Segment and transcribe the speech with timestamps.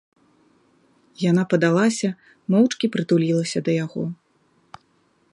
[1.29, 2.09] Яна падалася,
[2.53, 4.03] моўчкі прытулілася да яго.